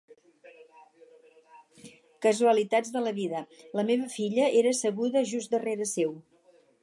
Casualitats 2.27 2.95
de 2.97 3.05
la 3.09 3.13
vida, 3.19 3.43
la 3.81 3.87
meva 3.91 4.09
filla 4.17 4.49
era 4.61 4.71
asseguda 4.77 5.25
just 5.35 5.53
darrere 5.57 5.91
seu. 5.95 6.19